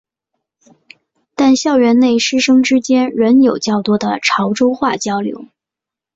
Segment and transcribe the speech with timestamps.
[1.35, 5.45] 但校园内师生之间仍有较多的潮州话交流。